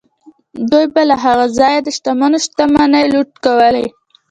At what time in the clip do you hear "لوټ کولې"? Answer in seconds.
3.13-3.85